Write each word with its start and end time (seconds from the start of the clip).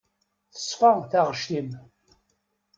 Teṣfa 0.53 0.91
taɣect-im. 1.11 1.69